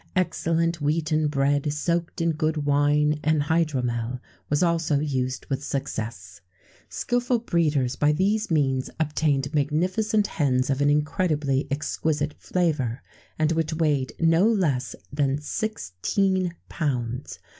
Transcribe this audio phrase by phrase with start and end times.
[0.15, 6.87] Excellent wheaten bread, soaked in good wine and hydromel, was also used with success.[XVII 23]
[6.89, 13.03] Skilful breeders by these means obtained magnificent hens of an incredibly exquisite flavour,
[13.37, 17.37] and which weighed no less than sixteen pounds.